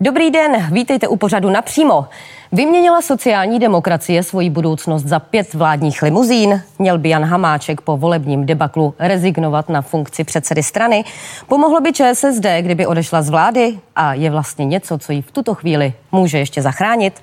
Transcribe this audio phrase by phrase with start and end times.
[0.00, 2.06] Dobrý den, vítejte u pořadu napřímo.
[2.52, 6.62] Vyměnila sociální demokracie svoji budoucnost za pět vládních limuzín?
[6.78, 11.04] Měl by Jan Hamáček po volebním debaklu rezignovat na funkci předsedy strany?
[11.48, 13.78] Pomohlo by ČSSD, kdyby odešla z vlády?
[13.96, 17.20] A je vlastně něco, co ji v tuto chvíli může ještě zachránit?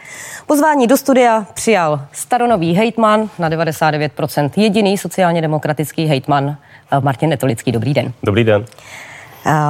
[0.48, 6.58] Pozvání do studia přijal staronový hejtman na 99% jediný sociálně demokratický hejtman
[6.92, 7.72] eh, Martin Netolický.
[7.72, 8.14] Dobrý den.
[8.24, 8.66] Dobrý den.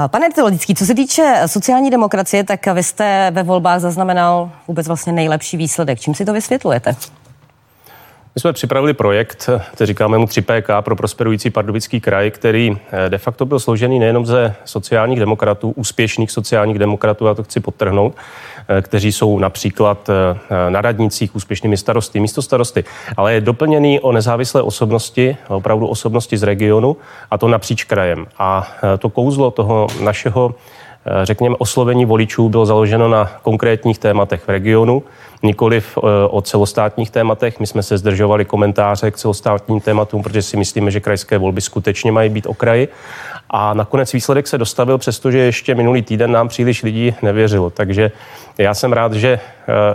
[0.08, 5.14] Pane Teologický, co se týče sociální demokracie, tak vy jste ve volbách zaznamenal vůbec vlastně
[5.14, 6.00] nejlepší výsledek.
[6.00, 6.96] Čím si to vysvětlujete?
[8.36, 13.18] My jsme připravili projekt, který říkáme mu 3PK pro prosperující pardubický kraj, který eh, de
[13.18, 18.15] facto byl složený nejenom ze sociálních demokratů, úspěšných sociálních demokratů, já to chci podtrhnout,
[18.68, 22.83] eh, kteří jsou například eh, na radnicích úspěšnými starosty, místo starosty,
[23.18, 26.97] ale je doplněný o nezávislé osobnosti, opravdu osobnosti z regionu
[27.32, 28.27] a to napříč krajem.
[28.39, 28.68] A
[29.00, 30.55] to kouzlo toho našeho
[31.24, 35.03] řekněme, oslovení voličů bylo založeno na konkrétních tématech v regionu,
[35.44, 35.98] nikoliv
[36.30, 37.59] o celostátních tématech.
[37.59, 42.11] My jsme se zdržovali komentáře k celostátním tématům, protože si myslíme, že krajské volby skutečně
[42.11, 42.88] mají být okraji.
[43.50, 47.70] A nakonec výsledek se dostavil, přestože ještě minulý týden nám příliš lidí nevěřilo.
[47.70, 48.11] Takže
[48.58, 49.39] já jsem rád, že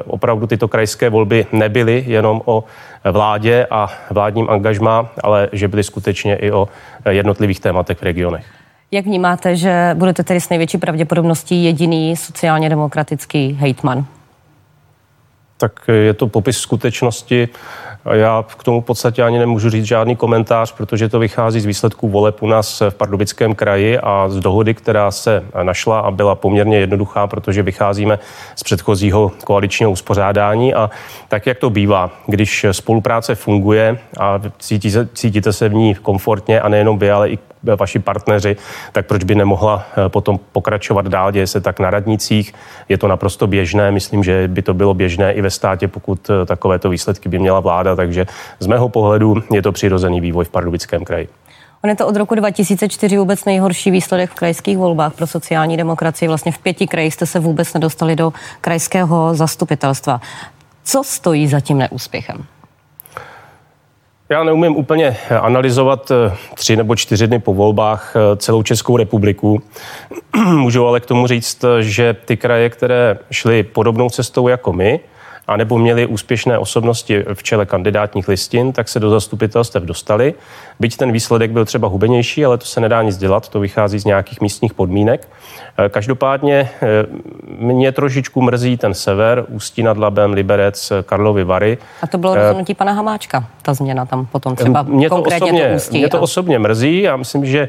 [0.06, 2.64] opravdu tyto krajské volby nebyly jenom o
[3.12, 6.68] vládě a vládním angažmá, ale že byly skutečně i o
[7.10, 8.46] jednotlivých tématech v regionech.
[8.92, 14.04] Jak vnímáte, že budete tedy s největší pravděpodobností jediný sociálně demokratický hejtman?
[15.56, 17.48] Tak je to popis skutečnosti.
[18.12, 22.08] Já k tomu v podstatě ani nemůžu říct žádný komentář, protože to vychází z výsledků
[22.08, 26.78] voleb u nás v Pardubickém kraji a z dohody, která se našla a byla poměrně
[26.78, 28.18] jednoduchá, protože vycházíme
[28.56, 30.90] z předchozího koaličního uspořádání a
[31.28, 36.68] tak, jak to bývá, když spolupráce funguje a cítíte, cítíte se v ní komfortně a
[36.68, 38.56] nejenom vy, ale i vaši partneři,
[38.92, 42.54] tak proč by nemohla eh, potom pokračovat dál, děje se tak na radnicích,
[42.88, 46.46] je to naprosto běžné, myslím, že by to bylo běžné i ve státě, pokud eh,
[46.46, 48.26] takovéto výsledky by měla vláda, takže
[48.60, 51.28] z mého pohledu je to přirozený vývoj v Pardubickém kraji.
[51.84, 56.28] On je to od roku 2004 vůbec nejhorší výsledek v krajských volbách pro sociální demokracii.
[56.28, 60.20] Vlastně v pěti krajích jste se vůbec nedostali do krajského zastupitelstva.
[60.84, 62.44] Co stojí za tím neúspěchem?
[64.30, 69.62] Já neumím úplně analyzovat eh, tři nebo čtyři dny po volbách eh, celou Českou republiku.
[70.44, 75.00] Můžu ale k tomu říct, že ty kraje, které šly podobnou cestou jako my,
[75.46, 80.34] anebo měli úspěšné osobnosti v čele kandidátních listin, tak se do zastupitelstev dostali.
[80.80, 84.04] Byť ten výsledek byl třeba hubenější, ale to se nedá nic dělat, to vychází z
[84.04, 85.28] nějakých místních podmínek.
[85.78, 87.06] Eh, každopádně eh,
[87.58, 91.78] mě trošičku mrzí ten sever, Ústí nad Labem, Liberec, Karlovy Vary.
[92.02, 95.46] A to bylo eh, rozhodnutí pana Hamáčka, ta změna tam potom třeba mě to konkrétně
[95.46, 95.98] osobně, to Ústí.
[95.98, 96.20] Mě to a...
[96.20, 97.68] osobně mrzí, já myslím, že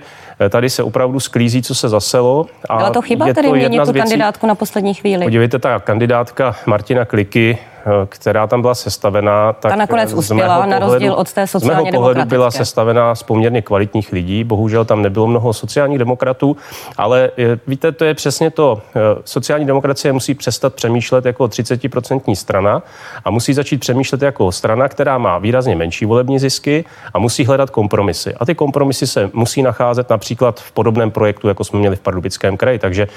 [0.49, 2.45] tady se opravdu sklízí, co se zaselo.
[2.69, 5.23] A Byla to chyba tedy měnit tu kandidátku na poslední chvíli?
[5.23, 7.78] Podívejte, ta kandidátka Martina Kliky Eh,
[8.09, 11.91] která tam byla sestavená, tak ta nakonec uspěla, na rozdíl od té sociálně Z mého
[11.91, 14.43] pohledu byla sestavená z poměrně kvalitních lidí.
[14.43, 16.57] Bohužel tam nebylo mnoho sociálních demokratů,
[16.97, 18.81] ale eh, víte, to je přesně to.
[18.95, 22.81] Eh, sociální demokracie musí přestat přemýšlet jako 30% strana
[23.25, 27.69] a musí začít přemýšlet jako strana, která má výrazně menší volební zisky a musí hledat
[27.69, 28.33] kompromisy.
[28.33, 32.57] A ty kompromisy se musí nacházet například v podobném projektu, jako jsme měli v Pardubickém
[32.57, 32.79] kraji.
[32.79, 33.07] Takže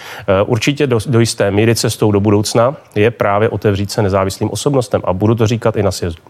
[0.46, 5.12] určitě do, do jisté míry cestou do budoucna je právě otevřít se nezávislým osobnostem a
[5.12, 6.22] budu to říkat i na sjezdu.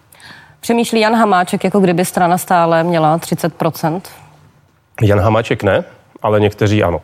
[0.60, 4.00] Přemýšlí Jan Hamáček, jako kdyby strana stále měla 30%
[5.02, 5.84] Jan Hamáček ne,
[6.22, 7.00] ale někteří ano.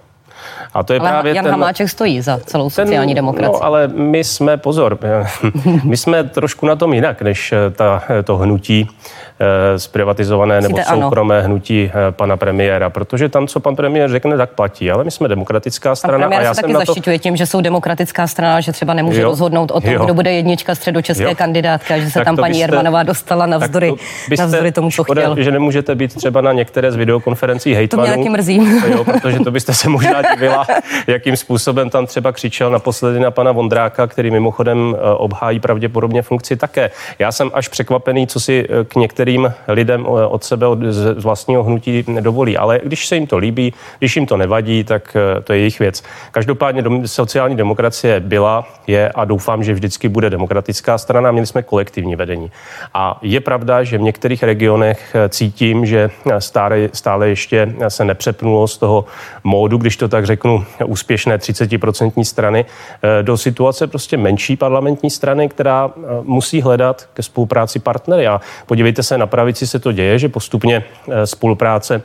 [0.74, 3.52] A to je ale právě Jan ten, Hamáček stojí za celou sociální ten, demokracii.
[3.52, 4.98] No, ale my jsme, pozor,
[5.84, 9.27] my jsme trošku na tom jinak, než ta, to hnutí Eh,
[9.76, 11.46] zprivatizované nebo soukromé ano.
[11.46, 14.90] hnutí eh, pana premiéra, protože tam, co pan premiér řekne, tak platí.
[14.90, 16.28] Ale my jsme demokratická strana.
[16.28, 17.22] Pan a já se taky zaštiťuje to...
[17.22, 19.28] tím, že jsou demokratická strana, že třeba nemůže jo.
[19.28, 20.04] rozhodnout o tom, jo.
[20.04, 21.34] kdo bude jednička středočeské jo.
[21.34, 23.96] kandidátky, že se tak tam paní byste, Jermanová dostala navzdory, to
[24.28, 25.44] byste, navzdory tomu, co škoda, chtěl.
[25.44, 28.06] že nemůžete být třeba na některé z videokonferencí hejtmanů.
[28.06, 28.68] To mě taky mrzí.
[28.88, 30.66] Jo, protože to byste se možná divila,
[31.06, 36.56] jakým způsobem tam třeba křičel naposledy na pana Vondráka, který mimochodem eh, obhájí pravděpodobně funkci
[36.56, 36.90] také.
[37.18, 41.22] Já jsem až překvapený, co si k některým některým lidem eh, od sebe, od, z
[41.22, 42.56] vlastního hnutí nedovolí.
[42.56, 45.78] Ale když se jim to líbí, když jim to nevadí, tak eh, to je jejich
[45.78, 46.02] věc.
[46.30, 51.32] Každopádně sociální demokracie byla, je a doufám, že vždycky bude demokratická strana.
[51.32, 52.50] Měli jsme kolektivní vedení.
[52.94, 58.68] A je pravda, že v některých regionech eh, cítím, že stále, stále ještě se nepřepnulo
[58.68, 59.04] z toho
[59.44, 62.64] módu, když to tak tak řeknu, úspěšné 30% strany
[63.22, 65.90] do situace prostě menší parlamentní strany, která
[66.22, 68.26] musí hledat ke spolupráci partnery.
[68.26, 70.84] A podívejte se, na pravici se to děje, že postupně
[71.24, 72.02] spolupráce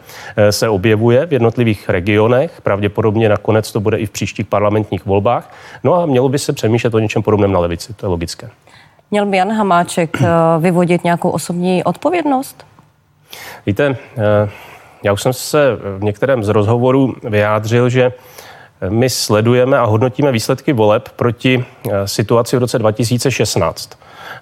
[0.49, 2.61] se objevuje v jednotlivých regionech.
[2.61, 5.53] Pravděpodobně nakonec to bude i v příštích parlamentních volbách.
[5.83, 7.93] No a mělo by se přemýšlet o něčem podobném na levici.
[7.93, 8.49] To je logické.
[9.11, 10.17] Měl by Jan Hamáček
[10.59, 12.65] vyvodit nějakou osobní odpovědnost?
[13.65, 13.97] Víte,
[15.03, 18.11] já už jsem se v některém z rozhovorů vyjádřil, že
[18.89, 23.89] my sledujeme a hodnotíme výsledky voleb proti eh, situaci v roce 2016.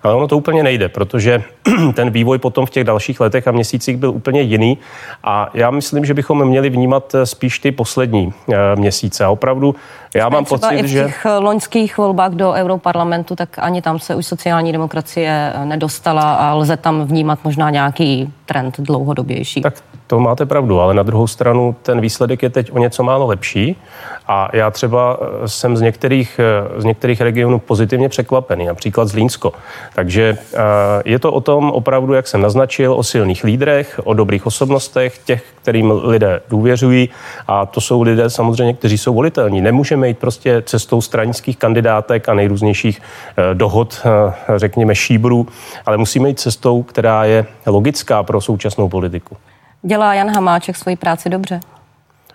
[0.04, 1.44] Ale ono to úplně nejde, protože
[1.94, 4.78] ten vývoj potom v těch dalších letech a měsících byl úplně jiný.
[5.24, 9.26] A já myslím, že bychom měli vnímat eh, spíš ty poslední eh, měsíce.
[9.26, 9.76] A opravdu
[10.16, 11.04] já mám třeba pocit, i v že...
[11.04, 16.78] těch loňských volbách do Europarlamentu, tak ani tam se už sociální demokracie nedostala a lze
[16.78, 19.62] tam vnímat možná nějaký trend dlouhodobější.
[19.62, 19.74] Tak
[20.12, 23.76] to máte pravdu, ale na druhou stranu ten výsledek je teď o něco málo lepší
[24.28, 26.40] a já třeba eh, jsem z některých,
[26.78, 29.54] z některých regionů pozitivně překvapený, například z Línsko.
[29.96, 30.38] Takže
[31.06, 35.44] je to o tom opravdu, jak jsem naznačil, o silných lídrech, o dobrých osobnostech, těch,
[35.62, 37.10] kterým lidé důvěřují
[37.48, 39.62] a to jsou lidé samozřejmě, kteří jsou volitelní.
[39.62, 45.48] Nemůžeme jít prostě cestou stranických kandidátek a nejrůznějších eh, dohod, eh, řekněme, šíbrů,
[45.86, 49.38] ale musíme jít cestou, která je logická pro současnou politiku.
[49.84, 51.60] Dělá Jan Hamáček svoji práci dobře?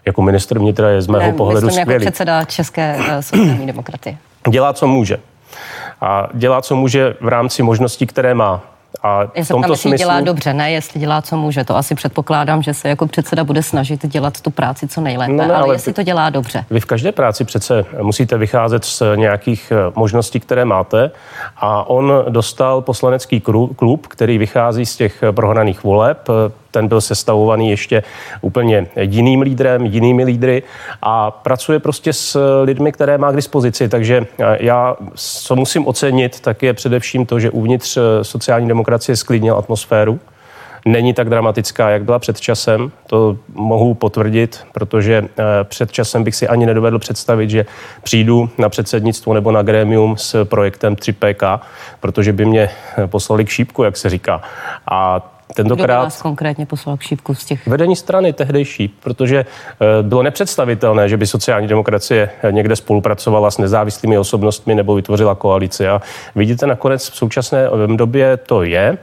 [0.07, 2.05] Jako minister vnitra je z mého ne, pohledu myslím, skvělý.
[2.05, 4.17] jako předseda České eh, sociální demokratie.
[4.51, 5.19] Dělá, co může.
[6.01, 8.61] A dělá, co může v rámci možností, které má.
[9.03, 9.99] A Já se ptám, jestli smyslu...
[9.99, 11.65] dělá dobře, ne jestli dělá, co může.
[11.65, 15.39] To asi předpokládám, že se jako předseda bude snažit dělat tu práci co nejlépe, no,
[15.39, 16.65] ne, ale, ale jestli to dělá dobře.
[16.71, 21.11] Vy v každé práci přece musíte vycházet z nějakých eh, možností, které máte
[21.57, 23.43] a on dostal poslanecký
[23.77, 26.29] klub, který vychází z těch prohraných voleb,
[26.77, 28.03] ten byl sestavovaný ještě
[28.41, 30.63] úplně jiným lídrem, jinými lídry
[31.03, 33.89] a pracuje prostě s lidmi, které má k dispozici.
[33.89, 34.27] Takže
[34.61, 40.21] já, co musím ocenit, tak je především to, že uvnitř sociální demokracie sklidnil atmosféru.
[40.85, 42.93] Není tak dramatická, jak byla před časem.
[43.07, 47.67] To mohu potvrdit, protože eh, před časem bych si ani nedovedl představit, že
[48.03, 51.61] přijdu na předsednictvo nebo na grémium s projektem 3PK,
[52.01, 52.69] protože by mě
[53.07, 54.43] poslali k šípku, jak se říká.
[54.91, 57.67] A Tentokrát Kdo vás konkrétně poslal k šípku z těch?
[57.67, 64.19] Vedení strany tehdejší, protože eh, bylo nepředstavitelné, že by sociální demokracie někde spolupracovala s nezávislými
[64.19, 65.89] osobnostmi nebo vytvořila koalici.
[65.89, 66.03] A
[66.35, 68.99] vidíte, nakonec v současné eh, době to je.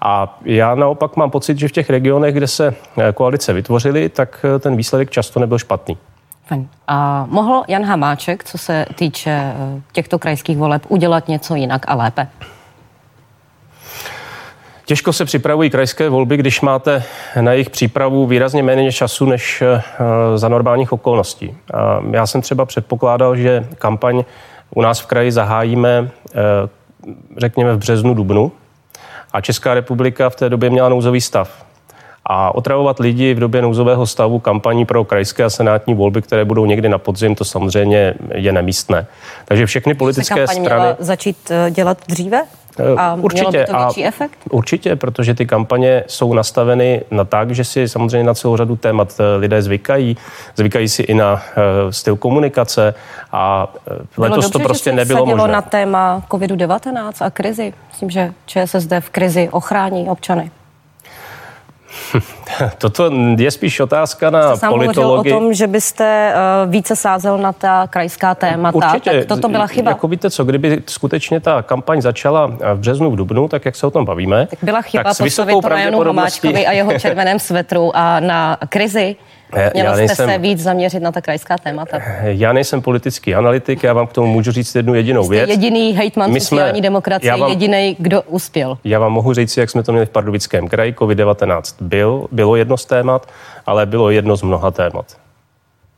[0.00, 4.46] A já naopak mám pocit, že v těch regionech, kde se eh, koalice vytvořily, tak
[4.60, 5.98] ten výsledek často nebyl špatný.
[6.88, 9.52] A mohl Jan Hamáček, co se týče
[9.92, 12.28] těchto krajských voleb, udělat něco jinak a lépe?
[14.90, 17.02] Těžko se připravují krajské volby, když máte
[17.40, 19.82] na jejich přípravu výrazně méně času než eh,
[20.38, 21.54] za normálních okolností.
[22.10, 24.24] Já jsem třeba předpokládal, že kampaň
[24.74, 26.38] u nás v kraji zahájíme, eh,
[27.36, 28.52] řekněme, v březnu, dubnu.
[29.32, 31.64] A Česká republika v té době měla nouzový stav.
[32.24, 36.66] A otravovat lidi v době nouzového stavu kampaní pro krajské a senátní volby, které budou
[36.66, 39.06] někdy na podzim, to samozřejmě je nemístné.
[39.44, 40.80] Takže všechny politické se strany.
[40.80, 42.42] Měla začít eh, dělat dříve?
[42.96, 44.38] A určitě, mělo by to větší a efekt?
[44.50, 49.14] Určitě, protože ty kampaně jsou nastaveny na tak, že si samozřejmě na celou řadu témat
[49.20, 50.16] eh, lidé zvykají.
[50.56, 52.94] Zvykají si i na uh, styl komunikace
[53.32, 55.52] a uh, letos dobře, to prostě že nebylo možné.
[55.52, 57.72] na téma COVID-19 a krizi.
[57.88, 60.50] Myslím, že ČSSD v krizi ochrání občany.
[62.78, 65.32] Toto je spíš otázka na Jste politologii.
[65.32, 68.76] o tom, že byste uh, více sázel na ta krajská témata.
[68.76, 69.10] Určitě.
[69.10, 69.90] Tak toto byla chyba.
[69.90, 73.86] Jako víte co, kdyby skutečně ta kampaň začala v březnu, v dubnu, tak jak se
[73.86, 74.46] o tom bavíme.
[74.46, 78.58] Tak byla chyba tak postavit to na Janu Homáčkovi a jeho červeném svetru a na
[78.68, 79.16] krizi.
[79.74, 81.98] Měl jste nejsem, se víc zaměřit na ta krajská témata.
[82.22, 85.50] Já nejsem politický analytik, já vám k tomu můžu říct jednu jedinou Jste věc.
[85.50, 88.78] jediný hejtman My sociální jsme, demokracie, vám, jediný, kdo uspěl.
[88.84, 90.92] Já vám mohu říct, jak jsme to měli v Pardubickém kraji.
[90.92, 93.28] COVID-19 byl, bylo jedno z témat,
[93.66, 95.06] ale bylo jedno z mnoha témat.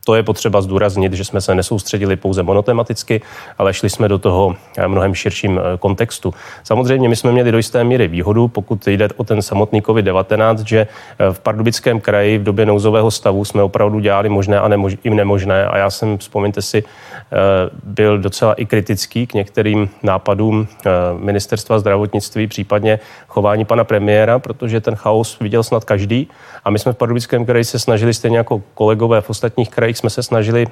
[0.04, 3.21] To je potřeba zdůraznit, že jsme se nesoustředili pouze monotematicky,
[3.59, 6.35] ale šli jsme do toho eh, mnohem širším eh, kontextu.
[6.64, 10.78] Samozřejmě my jsme měli do jisté míry výhodu, pokud jde o ten samotný COVID-19, že
[11.18, 15.11] eh, v Pardubickém kraji v době nouzového stavu jsme opravdu dělali možné a nemož, i
[15.11, 15.66] nemožné.
[15.66, 16.85] A já jsem, vzpomeňte si,
[17.85, 20.68] byl docela i kritický k některým nápadům
[21.18, 26.28] ministerstva zdravotnictví, případně chování pana premiéra, protože ten chaos viděl snad každý.
[26.64, 29.99] A my jsme v Pardubickém kraji se snažili stejně jako kolegové v ostatních krajích krajích
[29.99, 30.66] jsme se snažili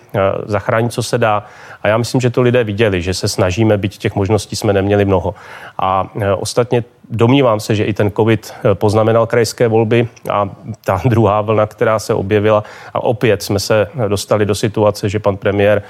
[0.46, 1.44] zachránit, co se dá.
[1.82, 5.04] A já myslím, že to lidé viděli, že se snažíme, byť těch možností jsme neměli
[5.04, 5.34] mnoho.
[5.78, 6.08] A
[6.38, 10.50] ostatně domnívám se, že i ten COVID poznamenal krajské volby a
[10.84, 12.64] ta druhá vlna, která se objevila.
[12.94, 15.82] A opět jsme se dostali do situace, že pan premiér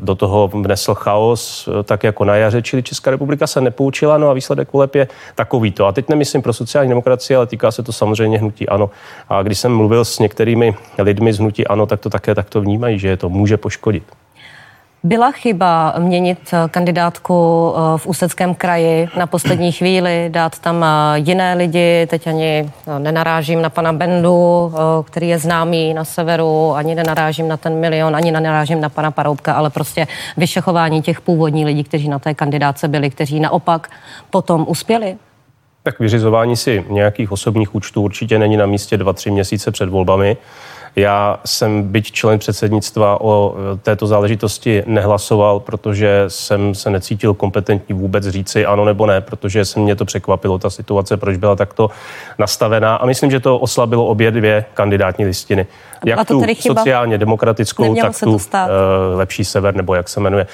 [0.00, 4.32] do toho vnesl chaos, tak jako na jaře, čili Česká republika se nepoučila, no a
[4.32, 5.86] výsledek voleb je takovýto.
[5.86, 8.90] A teď nemyslím pro sociální demokracii, ale týká se to samozřejmě hnutí ANO.
[9.28, 12.98] A když jsem mluvil s některými lidmi z hnutí ANO, tak to také takto vnímají,
[12.98, 14.04] že je to může poškodit.
[15.02, 17.34] Byla chyba měnit eh, kandidátku
[17.74, 23.62] eh, v Ústeckém kraji na poslední chvíli, dát tam eh, jiné lidi, teď ani nenarážím
[23.62, 24.72] na pana Bendu,
[25.04, 29.52] který je známý na severu, ani nenarážím na ten milion, ani nenarážím na pana Paroubka,
[29.52, 33.90] ale prostě vyšechování těch původních lidí, kteří na té kandidáce byli, kteří naopak
[34.30, 35.16] potom uspěli?
[35.82, 40.36] Tak vyřizování si nějakých osobních účtů určitě není na místě dva, tři měsíce před volbami.
[40.96, 47.94] Já jsem byť člen předsednictva o e, této záležitosti nehlasoval, protože jsem se necítil kompetentní
[47.94, 51.90] vůbec říci ano nebo ne, protože se mě to překvapilo, ta situace, proč byla takto
[52.38, 52.96] nastavená.
[52.96, 55.66] A myslím, že to oslabilo obě dvě kandidátní listiny.
[56.04, 58.40] Jak tu sociálně demokratickou, Nemělo tak tu uh,
[59.14, 60.46] lepší sever, nebo jak se jmenuje.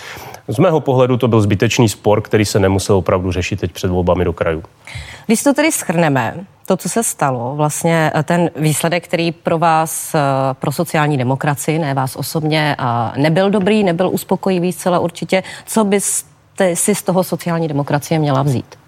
[0.49, 4.25] Z mého pohledu to byl zbytečný spor, který se nemusel opravdu řešit teď před volbami
[4.25, 4.63] do krajů.
[5.27, 6.35] Když to tedy schrneme,
[6.67, 10.21] to, co se stalo, vlastně eh, ten výsledek, který pro vás, eh,
[10.55, 12.77] pro sociální demokracii, ne vás osobně,
[13.17, 15.43] nebyl dobrý, nebyl uspokojivý zcela určitě.
[15.67, 18.79] Co byste si z toho sociální demokracie měla vzít?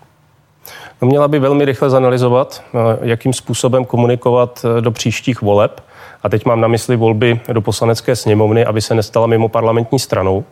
[1.03, 5.81] No, měla by velmi rychle zanalizovat, eh, jakým způsobem komunikovat do příštích voleb.
[6.23, 10.45] A teď mám na mysli volby do poslanecké sněmovny, aby se nestala mimo parlamentní stranou.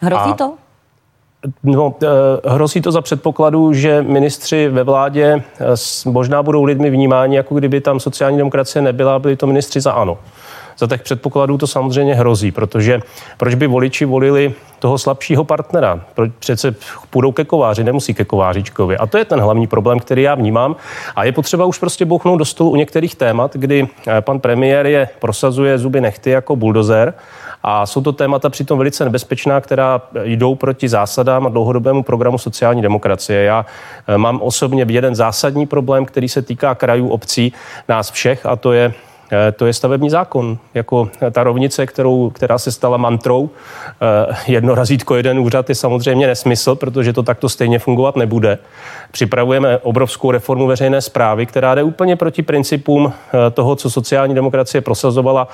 [0.00, 0.54] Hrozí a to?
[1.62, 2.06] No, eh,
[2.50, 5.64] hrozí to za předpokladu, že ministři ve vládě eh,
[6.10, 10.18] možná budou lidmi vnímáni, jako kdyby tam sociální demokracie nebyla, byli to ministři za ANO.
[10.78, 13.00] Za těch předpokladů to samozřejmě hrozí, protože
[13.36, 16.00] proč by voliči volili toho slabšího partnera?
[16.14, 16.74] Proč přece
[17.10, 18.96] půjdou ke kováři, nemusí ke kovářičkovi.
[18.96, 20.76] A to je ten hlavní problém, který já vnímám.
[21.16, 24.86] A je potřeba už prostě bouchnout do stolu u některých témat, kdy eh, pan premiér
[24.86, 27.14] je prosazuje zuby nechty jako buldozer
[27.62, 32.82] a jsou to témata přitom velice nebezpečná, která jdou proti zásadám a dlouhodobému programu sociální
[32.82, 33.42] demokracie.
[33.42, 33.66] Já
[34.08, 37.52] eh, mám osobně jeden zásadní problém, který se týká krajů, obcí,
[37.88, 38.94] nás všech, a to je
[39.56, 40.58] to je stavební zákon.
[40.74, 43.50] Jako ta rovnice, kterou, která se stala mantrou.
[44.30, 48.58] Eh, jedno razítko, jeden úřad je samozřejmě nesmysl, protože to takto stejně fungovat nebude.
[49.10, 54.80] Připravujeme obrovskou reformu veřejné zprávy, která jde úplně proti principům eh, toho, co sociální demokracie
[54.80, 55.48] prosazovala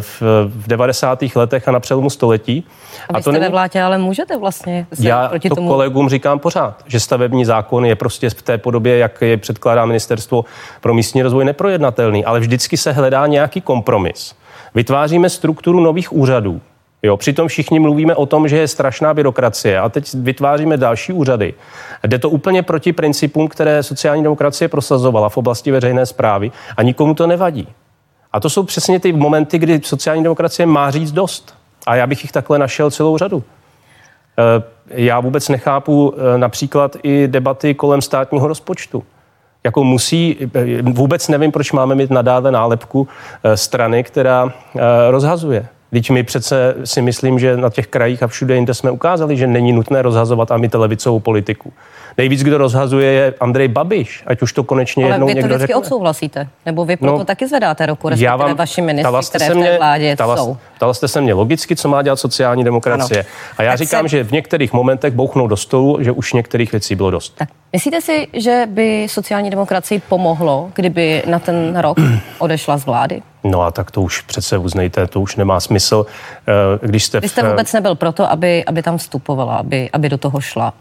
[0.00, 1.22] v, v 90.
[1.34, 2.66] letech a na přelomu století.
[3.08, 3.44] A, a to není...
[3.44, 5.68] ve vládě, ale můžete vlastně se Já proti to tomu...
[5.68, 10.44] kolegům říkám pořád, že stavební zákon je prostě v té podobě, jak je předkládá ministerstvo
[10.80, 14.34] pro místní rozvoj neprojednatelný, ale vždycky se hledá hledá nějaký kompromis.
[14.74, 16.60] Vytváříme strukturu nových úřadů.
[17.02, 21.54] Jo, přitom všichni mluvíme o tom, že je strašná byrokracie a teď vytváříme další úřady.
[22.06, 27.14] Jde to úplně proti principům, které sociální demokracie prosazovala v oblasti veřejné zprávy a nikomu
[27.14, 27.68] to nevadí.
[28.32, 31.54] A to jsou přesně ty momenty, kdy sociální demokracie má říct dost.
[31.86, 33.42] A já bych jich takhle našel celou řadu.
[34.38, 39.04] Eh, já vůbec nechápu eh, například i debaty kolem státního rozpočtu
[39.64, 40.36] jako musí,
[40.82, 43.08] vůbec nevím, proč máme mít nadále nálepku
[43.44, 45.66] eh, strany, která eh, rozhazuje.
[45.90, 49.46] Teď my přece si myslím, že na těch krajích a všude jinde jsme ukázali, že
[49.46, 51.72] není nutné rozhazovat a my televicovou politiku.
[52.18, 55.58] Nejvíc, kdo rozhazuje, je Andrej Babiš, ať už to konečně Ale jednou vy to vždycky
[55.58, 55.74] řekne.
[55.74, 59.64] odsouhlasíte, nebo vy proto no, taky zvedáte ruku, respektive vám, vaši ministři, které se mě,
[59.64, 60.56] v té vládě tala, jsou.
[60.80, 63.20] Ptala jste se mě logicky, co má dělat sociální demokracie.
[63.20, 63.28] Ano.
[63.58, 64.08] A já tak říkám, se...
[64.08, 67.34] že v některých momentech bouchnou do stolu, že už některých věcí bylo dost.
[67.38, 67.48] Tak.
[67.72, 71.98] Myslíte si, že by sociální demokracii pomohlo, kdyby na ten rok
[72.38, 73.22] odešla z vlády?
[73.44, 76.06] No a tak to už přece uznejte, to už nemá smysl.
[76.48, 80.18] Eh, když jste, Vy jste vůbec nebyl proto, aby, aby tam vstupovala, aby, aby do
[80.18, 80.72] toho šla.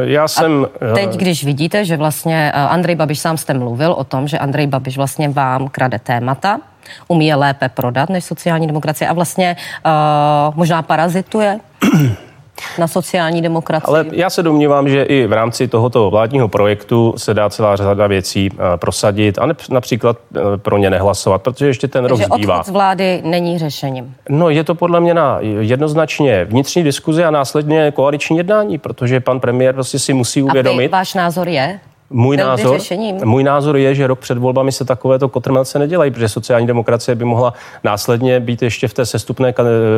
[0.00, 0.66] Já jsem...
[0.90, 4.38] A teď, když vidíte, že vlastně eh, Andrej Babiš, sám jste mluvil o tom, že
[4.38, 6.60] Andrej Babiš vlastně vám krade témata,
[7.08, 11.60] umí je lépe prodat než sociální demokracie a vlastně uh, možná parazituje
[12.78, 13.88] na sociální demokracii.
[13.88, 18.06] Ale já se domnívám, že i v rámci tohoto vládního projektu se dá celá řada
[18.06, 22.62] věcí eh, prosadit a například eh, pro ně nehlasovat, protože ještě ten rok zbývá.
[22.62, 24.14] z vlády není řešením.
[24.28, 29.40] No je to podle mě na jednoznačně vnitřní diskuzi a následně koaliční jednání, protože pan
[29.40, 30.88] premiér prostě si musí uvědomit.
[30.88, 31.80] A váš názor je?
[32.10, 32.80] Můj názor,
[33.24, 37.24] můj názor je, že rok před volbami se takovéto kotrmelce nedělají, protože sociální demokracie by
[37.24, 39.54] mohla následně být ještě v té sestupné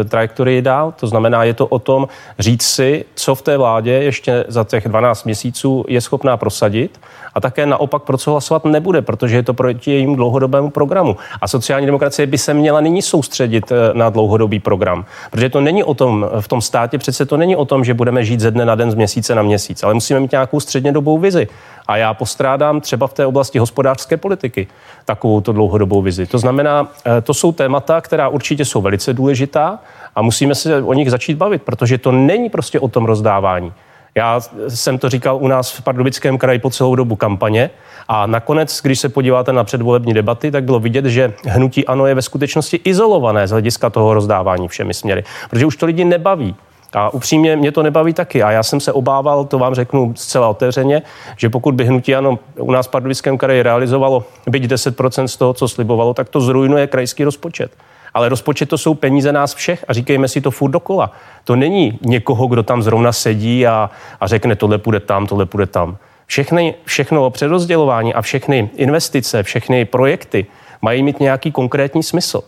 [0.08, 0.94] trajektorii dál.
[1.00, 2.08] To znamená, je to o tom
[2.38, 7.00] říct si, co v té vládě ještě za těch 12 měsíců je schopná prosadit
[7.34, 11.16] a také naopak pro co hlasovat nebude, protože je to proti jejímu dlouhodobému programu.
[11.40, 15.84] A sociální demokracie by se měla nyní soustředit eh, na dlouhodobý program, protože to není
[15.84, 18.64] o tom, v tom státě přece to není o tom, že budeme žít ze dne
[18.64, 21.48] na den, z měsíce na měsíc, ale musíme mít nějakou střednědobou vizi.
[21.86, 24.66] A já postrádám třeba v té oblasti hospodářské politiky
[25.04, 26.26] takovou to dlouhodobou vizi.
[26.26, 29.78] To znamená, eh, to jsou témata, která určitě jsou velice důležitá
[30.14, 33.72] a musíme se o nich začít bavit, protože to není prostě o tom rozdávání.
[34.16, 37.70] Já jsem to říkal u nás v Pardubickém kraji po celou dobu kampaně
[38.08, 42.14] a nakonec, když se podíváte na předvolební debaty, tak bylo vidět, že hnutí ANO je
[42.14, 46.56] ve skutečnosti izolované z hlediska toho rozdávání všemi směry, protože už to lidi nebaví.
[46.96, 48.42] A upřímně mě to nebaví taky.
[48.42, 51.02] A já jsem se obával, to vám řeknu zcela otevřeně,
[51.36, 55.52] že pokud by hnutí ano u nás v Pardubickém kraji realizovalo byť 10% z toho,
[55.52, 57.72] co slibovalo, tak to zrujnuje krajský rozpočet.
[58.14, 61.12] Ale rozpočet to jsou peníze nás všech a říkejme si to furt dokola.
[61.44, 65.66] To není někoho, kdo tam zrovna sedí a, a řekne, tohle půjde tam, tohle půjde
[65.66, 65.96] tam.
[66.26, 70.46] Všechny, všechno přerozdělování a všechny investice, všechny projekty
[70.82, 72.42] mají mít nějaký konkrétní smysl.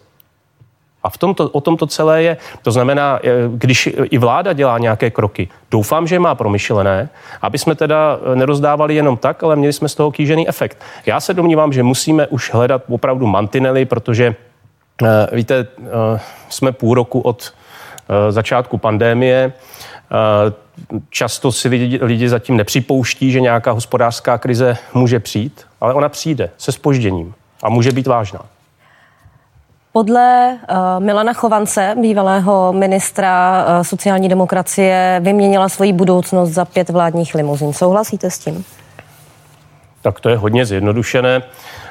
[1.08, 2.36] A v tomto, o tom to celé je.
[2.62, 7.08] To znamená, eh, když i vláda dělá nějaké kroky, doufám, že má promyšlené,
[7.42, 10.76] aby jsme teda eh, nerozdávali jenom tak, ale měli jsme z toho kýžený efekt.
[11.06, 14.34] Já se domnívám, že musíme už hledat opravdu mantinely, protože
[15.02, 15.66] eh, víte,
[16.48, 17.52] jsme půl roku od
[18.30, 19.52] začátku pandémie.
[21.10, 26.50] Často si lidi, lidi zatím nepřipouští, že nějaká hospodářská krize může přijít, ale ona přijde
[26.58, 28.40] se spožděním a může být vážná.
[29.92, 37.34] Podle uh, Milana Chovance, bývalého ministra uh, sociální demokracie, vyměnila svoji budoucnost za pět vládních
[37.34, 37.72] limuzin.
[37.72, 38.64] Souhlasíte s tím?
[40.08, 41.42] Tak to je hodně zjednodušené.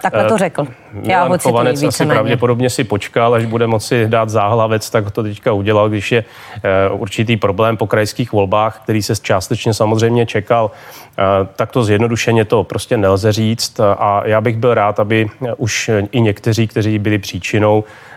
[0.01, 0.67] Takhle to eh, řekl.
[0.93, 5.23] Já Milan ho Chovanec asi pravděpodobně si počkal, až bude moci dát záhlavec, tak to
[5.23, 6.23] teďka udělal, když je
[6.91, 10.71] určitý problém po krajských volbách, který se částečně samozřejmě čekal.
[11.55, 16.21] Tak to zjednodušeně to prostě nelze říct a já bych byl rád, aby už i
[16.21, 17.83] někteří, kteří byli příčinou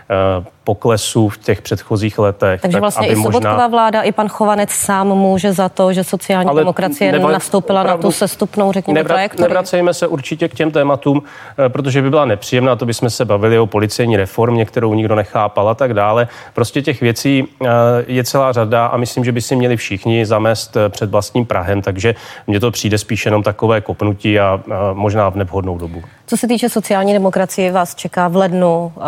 [0.63, 2.61] poklesu v těch předchozích letech.
[2.61, 3.67] Takže tak vlastně aby i Sobotková možná...
[3.67, 7.31] vláda, i pan Chovanec sám může za to, že sociální Ale demokracie neva...
[7.31, 9.15] nastoupila opravdu, na tu sestupnou, řekněme, nevra...
[9.15, 9.43] trajektorii.
[9.43, 11.23] Nevracejme se určitě k těm tématům,
[11.65, 15.69] eh, protože by byla nepříjemná, to bychom se bavili o policejní reformě, kterou nikdo nechápal
[15.69, 16.27] a tak dále.
[16.53, 17.67] Prostě těch věcí eh,
[18.07, 22.15] je celá řada a myslím, že by si měli všichni zamést před vlastním Prahem, takže
[22.47, 24.61] mně to přijde spíš jenom takové kopnutí a
[24.93, 26.03] možná v nevhodnou dobu.
[26.27, 29.03] Co se týče sociální demokracie, vás čeká v lednu uh,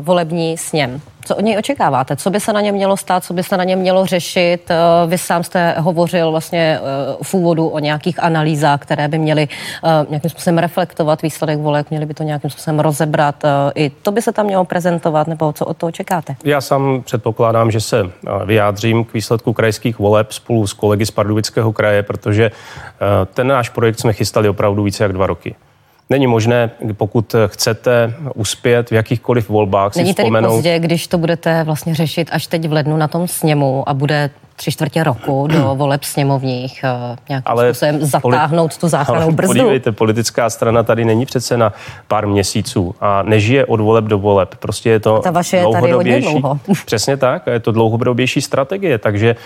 [0.00, 1.00] volební sněm.
[1.24, 2.16] Co od něj očekáváte?
[2.16, 3.24] Co by se na něm mělo stát?
[3.24, 4.70] Co by se na něm mělo řešit?
[4.70, 9.48] Uh, vy sám jste hovořil vlastně uh, v úvodu o nějakých analýzách, které by měly
[9.82, 13.44] uh, nějakým způsobem reflektovat výsledek voleb, měly by to nějakým způsobem rozebrat.
[13.74, 16.36] I to by se tam mělo prezentovat, nebo co od toho čekáte?
[16.44, 18.02] Já sám předpokládám, že se
[18.44, 22.50] vyjádřím k výsledku krajských voleb spolu s kolegy z Pardubického kraje, protože
[23.34, 25.54] ten náš projekt jsme chystali opravdu více jak dva roky.
[26.10, 29.96] Není možné, pokud chcete uspět v jakýchkoliv volbách.
[29.96, 30.54] Není tedy vzpomenout...
[30.54, 34.30] pozdě, když to budete vlastně řešit až teď v lednu na tom sněmu a bude
[34.60, 39.54] tři čtvrtě roku do voleb sněmovních eh, nějakým ale způsobem zatáhnout tu záchranou brzdu.
[39.54, 41.72] Podívejte, politická strana tady není přece na
[42.08, 44.54] pár měsíců a nežije od voleb do voleb.
[44.54, 46.58] Prostě je to Ta vaše je tady hodně dlouho.
[46.84, 49.36] Přesně tak, je to dlouhodobější strategie, takže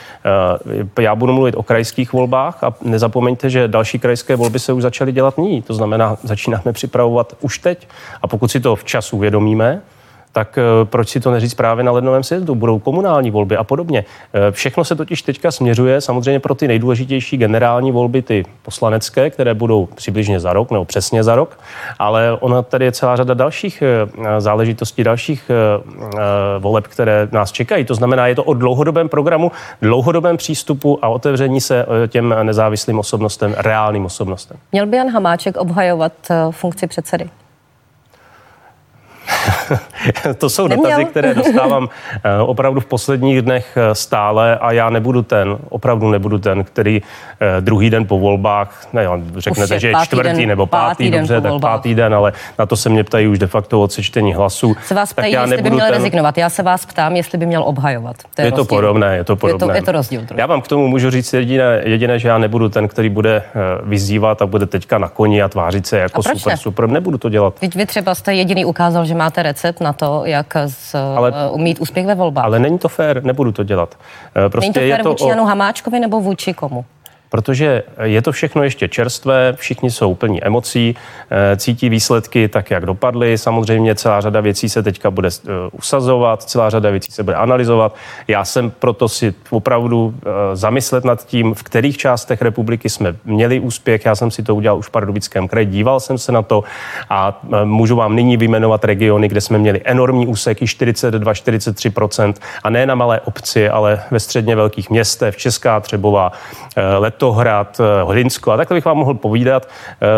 [0.75, 4.83] uh, já budu mluvit o krajských volbách a nezapomeňte, že další krajské volby se už
[4.83, 5.63] začaly dělat ní.
[5.63, 7.89] To znamená, začínáme připravovat už teď
[8.23, 9.83] a pokud si to včas uvědomíme,
[10.35, 12.55] tak eh, proč si to neříct právě na lednovém sjezdu?
[12.55, 14.05] Budou komunální volby a podobně.
[14.35, 19.55] Eh, všechno se totiž teďka směřuje samozřejmě pro ty nejdůležitější generální volby, ty poslanecké, které
[19.55, 21.59] budou přibližně za rok nebo přesně za rok,
[21.99, 25.51] ale ona tady je celá řada dalších eh, záležitostí, dalších
[26.59, 27.85] voleb, které nás čekají.
[27.85, 33.55] To znamená, je to o dlouhodobém programu, dlouhodobém přístupu a otevření se těm nezávislým osobnostem,
[33.59, 34.57] reálným osobnostem.
[34.73, 36.13] Měl by Jan Hamáček obhajovat
[36.51, 37.31] funkci předsedy?
[40.39, 40.91] to jsou Neměl.
[40.91, 41.89] dotazy, které dostávám
[42.25, 47.03] eh, opravdu v posledních dnech eh, stále a já nebudu ten, opravdu nebudu ten, který
[47.41, 51.41] eh, druhý den po volbách, ne, řeknete, že je čtvrtý den, nebo pátý, pátý dobře,
[51.41, 51.71] tak volbách.
[51.71, 54.77] pátý den, ale na to se mě ptají už de facto o sečtení hlasů.
[54.87, 55.95] Se vás ptají, jestli by měl ten...
[55.95, 56.39] rezignovat.
[56.39, 58.17] Já se vás ptám, jestli by měl obhajovat.
[58.35, 59.67] To je, je to podobné, je to podobné.
[59.67, 60.21] Je to, je to rozdíl.
[60.21, 60.41] Trochu.
[60.41, 63.43] Já vám k tomu můžu říct jediné, jediné, že já nebudu ten, který bude
[63.83, 66.57] vyzývat a bude teďka na koni a tvářit se jako super, ne?
[66.57, 66.89] super.
[66.89, 67.55] Nebudu to dělat.
[67.61, 71.61] Vy, vy třeba jste jediný ukázal, že máte recept na to, jak z, ale, uh,
[71.61, 72.45] mít úspěch ve volbách.
[72.45, 73.99] Ale není to fér, nebudu to dělat.
[74.49, 75.29] Prostě není to fér je to vůči o...
[75.29, 76.85] Janu Hamáčkovi nebo vůči komu?
[77.35, 80.97] Protože je to všechno ještě čerstvé, všichni jsou plní emocí,
[81.31, 83.39] eh, cítí výsledky tak, jak dopadly.
[83.39, 87.95] Samozřejmě celá řada věcí se teďka bude eh, usazovat, celá řada věcí se bude analyzovat.
[88.29, 93.61] Já jsem proto si opravdu eh, zamyslet nad tím, v kterých částech republiky jsme měli
[93.61, 94.05] úspěch.
[94.05, 96.65] Já jsem si to udělal už v Pardubickém kraji, díval jsem se na to
[97.11, 102.95] a můžu vám nyní vyjmenovat regiony, kde jsme měli enormní úseky 42-43% a ne na
[102.95, 106.33] malé obci, ale ve středně velkých městech, Česká Třebová,
[107.25, 109.69] Letohrad, Hlinsko a takhle bych vám mohl povídat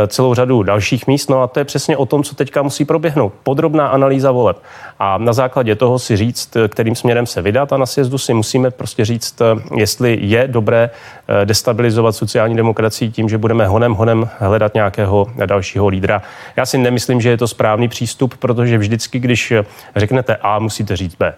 [0.07, 1.31] celou řadu dalších míst.
[1.31, 3.33] No a to je přesně o tom, co teďka musí proběhnout.
[3.43, 4.57] Podrobná analýza voleb.
[4.99, 8.71] A na základě toho si říct, kterým směrem se vydat a na sjezdu si musíme
[8.71, 9.43] prostě říct,
[9.77, 10.91] jestli je dobré
[11.29, 16.23] eh, destabilizovat sociální demokracii tím, že budeme honem honem hledat nějakého dalšího lídra.
[16.57, 19.53] Já si nemyslím, že je to správný přístup, protože vždycky, když
[19.97, 21.35] řeknete A, musíte říct B.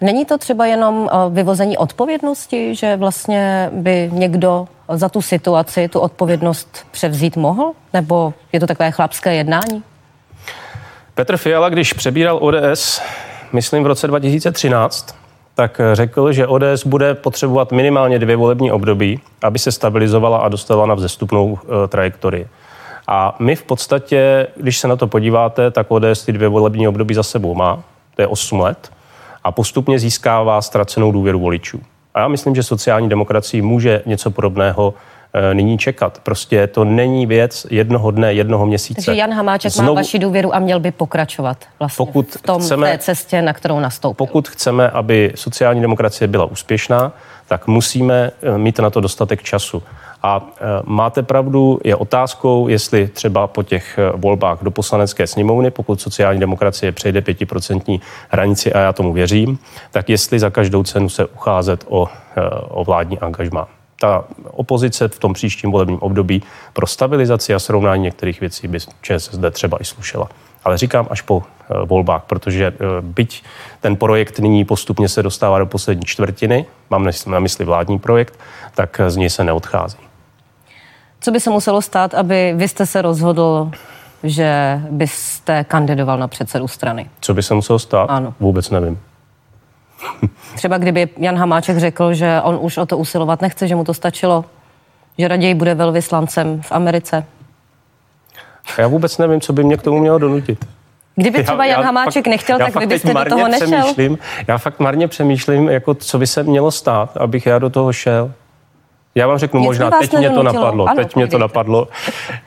[0.00, 6.00] Není to třeba jenom eh, vyvození odpovědnosti, že vlastně by někdo za tu situaci tu
[6.00, 7.72] odpovědnost převzít mohl?
[7.92, 9.82] Nebo je to takové chlapské jednání?
[11.14, 13.00] Petr Fiala, když přebíral ODS,
[13.52, 15.14] myslím v roce 2013,
[15.54, 20.86] tak řekl, že ODS bude potřebovat minimálně dvě volební období, aby se stabilizovala a dostala
[20.86, 21.58] na vzestupnou uh,
[21.88, 22.48] trajektorii.
[23.06, 27.14] A my v podstatě, když se na to podíváte, tak ODS ty dvě volební období
[27.14, 27.82] za sebou má,
[28.16, 28.90] to je 8 let,
[29.48, 31.80] a postupně získává ztracenou důvěru voličů.
[32.14, 34.94] A já myslím, že sociální demokracii může něco podobného
[35.32, 36.20] eh, nyní čekat.
[36.22, 38.94] Prostě to není věc jednoho dne, jednoho měsíce.
[38.94, 42.62] Takže Jan Hamáček Znovu, má vaši důvěru a měl by pokračovat vlastně pokud v tom
[42.62, 44.26] chceme, té cestě, na kterou nastoupil.
[44.26, 47.12] Pokud chceme, aby sociální demokracie byla úspěšná,
[47.46, 49.82] tak musíme eh, mít na to dostatek času.
[50.22, 55.70] A e, máte pravdu, je otázkou, jestli třeba po těch e, volbách do poslanecké sněmovny,
[55.70, 59.58] pokud sociální demokracie přejde pětiprocentní hranici, a já tomu věřím,
[59.90, 63.68] tak jestli za každou cenu se ucházet o, e, o vládní angažmá
[64.00, 69.40] ta opozice v tom příštím volebním období pro stabilizaci a srovnání některých věcí by ČSSD
[69.50, 70.28] třeba i slušela.
[70.64, 71.42] Ale říkám až po
[71.84, 73.44] volbách, protože byť
[73.80, 78.38] ten projekt nyní postupně se dostává do poslední čtvrtiny, mám na mysli vládní projekt,
[78.74, 80.07] tak z něj se neodchází.
[81.20, 83.70] Co by se muselo stát, aby vy jste se rozhodl,
[84.22, 87.10] že byste kandidoval na předsedu strany?
[87.20, 88.06] Co by se muselo stát?
[88.10, 88.34] Ano.
[88.40, 88.98] Vůbec nevím.
[90.54, 93.94] Třeba kdyby Jan Hamáček řekl, že on už o to usilovat nechce, že mu to
[93.94, 94.44] stačilo,
[95.18, 97.24] že raději bude velvyslancem v Americe.
[98.78, 100.64] Já vůbec nevím, co by mě k tomu mělo donutit.
[101.16, 104.16] Kdyby třeba já, Jan já Hamáček fakt, nechtěl, tak vy byste do toho nešel?
[104.48, 108.32] Já fakt marně přemýšlím, jako co by se mělo stát, abych já do toho šel.
[109.18, 110.86] Já vám řeknu, Nic možná teď mě to napadlo.
[110.86, 111.88] Ano, teď mě to napadlo.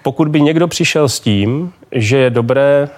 [0.03, 2.89] Pokud by někdo přišel s tím, že je dobré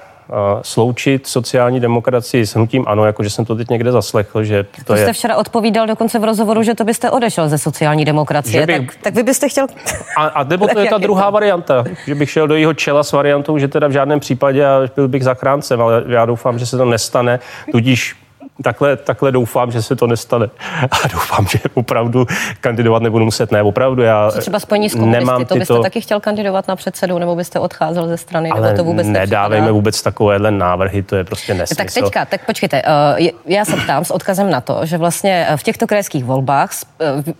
[0.62, 4.94] sloučit sociální demokracii s hnutím ano, jakože jsem to teď někde zaslechl, že to, to
[4.94, 5.04] je...
[5.04, 8.78] jste včera odpovídal dokonce v rozhovoru, že to byste odešel ze sociální demokracie, bych...
[8.78, 9.68] tak, tak vy byste chtěl...
[10.18, 13.12] A, a nebo to je ta druhá varianta, že bych šel do jeho čela s
[13.12, 16.86] variantou, že teda v žádném případě byl bych zachráncem, ale já doufám, že se to
[16.86, 17.40] nestane,
[17.72, 18.16] tudíž
[18.62, 20.46] takhle, takhle doufám, že se to nestane.
[21.04, 22.26] A doufám, že opravdu
[22.62, 23.52] kandidovat nebudu muset.
[23.52, 27.36] Ne, opravdu já Třeba spojení s komunisty, to byste taky chtěl kandidovat na předsedu, nebo
[27.36, 31.54] byste odcházel ze strany, Ale nebo to vůbec nedávejme vůbec takovéhle návrhy, to je prostě
[31.54, 31.84] nesmysl.
[31.84, 35.64] Tak teďka, tak počkejte, eh, já se ptám s odkazem na to, že vlastně v
[35.64, 36.70] těchto krajských volbách
[37.02, 37.34] eh,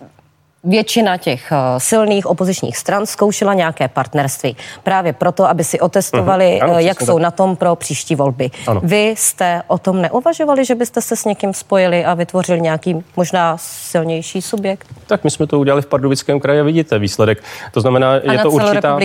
[0.64, 4.56] většina těch eh, silných opozičních stran zkoušela nějaké partnerství.
[4.82, 6.64] Právě proto, aby si otestovali, uh-huh.
[6.64, 7.22] ano, jak jsou tak.
[7.22, 8.50] na tom pro příští volby.
[8.66, 8.80] Ano.
[8.84, 13.56] Vy jste o tom neuvažovali, že byste se s někým spojili a vytvořili nějaký možná
[13.58, 14.86] silnější subjekt?
[15.06, 17.42] Tak my jsme to udělali v Pardubickém kraji, vidíte výsledek.
[17.72, 18.98] To znamená, a je na to určitá,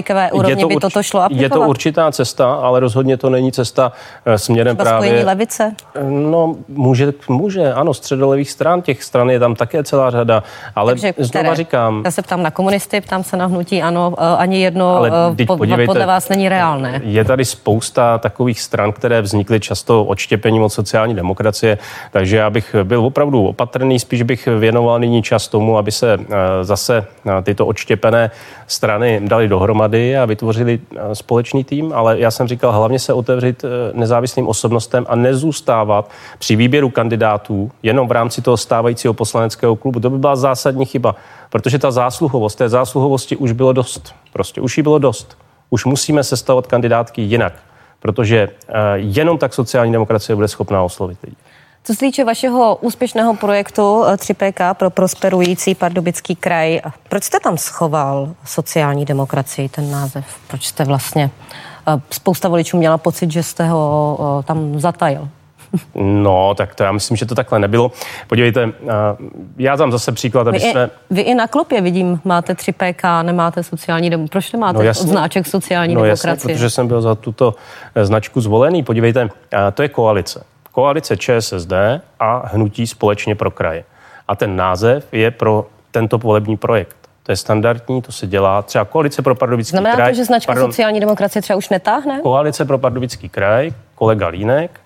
[0.47, 1.43] je to, by toto šlo aplikovat?
[1.43, 3.91] Je to určitá cesta, ale rozhodně to není cesta
[4.27, 5.25] uh, směrem Třeba právě...
[5.25, 5.75] levice?
[6.09, 10.43] No, může, může, ano, středolevých stran, těch stran je tam také celá řada,
[10.75, 12.01] ale Takže znovu znova říkám...
[12.05, 15.45] Já se ptám na komunisty, ptám se na hnutí, ano, eh, ani jedno Ale eh,
[15.45, 17.01] po, podle vás není reálné.
[17.03, 21.77] Je tady spousta takových stran, které vznikly často odštěpením od sociální demokracie,
[22.11, 26.63] takže já bych byl opravdu opatrný, spíš bych věnoval nyní čas tomu, aby se eh,
[26.63, 27.05] zase
[27.43, 28.31] tyto odštěpené
[28.67, 30.79] strany dali dohromady a vytvořili
[31.13, 36.09] společný tým, ale já jsem říkal, hlavně se otevřít nezávislým osobnostem a nezůstávat
[36.39, 39.99] při výběru kandidátů jenom v rámci toho stávajícího poslaneckého klubu.
[39.99, 41.15] To by byla zásadní chyba
[41.49, 44.15] protože ta zásluhovost, té zásluhovosti už bylo dost.
[44.33, 45.37] Prostě už jí bylo dost.
[45.69, 47.53] Už musíme sestavovat kandidátky jinak,
[47.99, 51.35] protože uh, jenom tak sociální demokracie bude schopná oslovit lidi.
[51.83, 57.57] Co se týče vašeho úspěšného projektu 3PK eh, pro prosperující pardubický kraj, proč jste tam
[57.57, 60.25] schoval sociální demokracii, ten název?
[60.47, 61.31] Proč jste vlastně,
[61.87, 65.29] eh, spousta voličů měla pocit, že jste ho tam zatajil?
[65.95, 67.91] No, tak to já myslím, že to takhle nebylo.
[68.27, 68.71] Podívejte,
[69.57, 70.85] já dám zase příklad, aby vy, jsme...
[70.85, 74.29] I, vy i na klopě vidím, máte 3 PK, nemáte sociální demokracie.
[74.31, 76.31] Proč nemáte no, jasně, odznáček sociální no, demokracie?
[76.31, 77.55] Jasně, protože jsem byl za tuto
[77.95, 78.83] eh, značku zvolený.
[78.83, 79.29] Podívejte,
[79.73, 80.43] to je koalice.
[80.71, 81.73] Koalice ČSSD
[82.19, 83.83] a Hnutí společně pro kraje.
[84.27, 86.95] A ten název je pro tento volební projekt.
[87.23, 90.05] To je standardní, to se dělá třeba koalice pro Pardubický Znamená kraj.
[90.05, 92.19] Znamená to, že značka pardon, sociální demokracie třeba už netáhne?
[92.21, 94.79] Koalice pro Pardubický kraj, kolega Línek,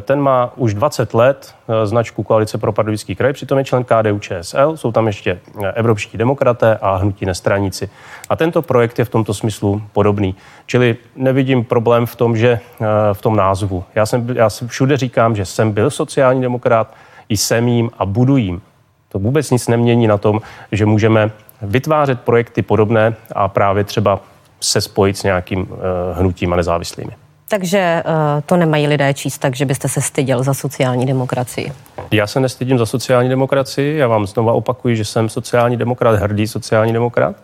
[0.00, 4.18] ten má už 20 let eh, značku Koalice pro Pardubický kraj, přitom je člen KDU
[4.18, 7.90] ČSL, jsou tam ještě eh, evropští demokraté a hnutí nestraníci.
[8.28, 10.34] A tento projekt je v tomto smyslu podobný.
[10.66, 12.60] Čili nevidím problém v tom, že
[13.12, 13.84] v tom názvu.
[13.94, 16.94] Já, jsem, já všude říkám, že jsem byl sociální demokrat,
[17.28, 18.62] jsem jím a budu jím.
[19.08, 20.40] To vůbec nic nemění na tom,
[20.72, 21.30] že můžeme
[21.62, 24.20] vytvářet projekty podobné a právě třeba
[24.60, 25.68] se spojit s nějakým
[26.14, 27.25] hnutím a nezávislými.
[27.48, 28.12] Takže uh,
[28.46, 31.72] to nemají lidé číst tak, že byste se styděl za sociální demokracii.
[32.10, 33.96] Já se nestydím za sociální demokracii.
[33.96, 37.36] Já vám znova opakuji, že jsem sociální demokrat, hrdý sociální demokrat.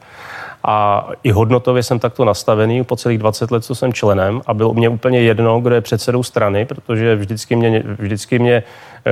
[0.64, 4.74] A i hodnotově jsem takto nastavený po celých 20 let, co jsem členem a bylo
[4.74, 8.62] mě úplně jedno, kdo je předsedou strany, protože vždycky mě, vždycky mě eh,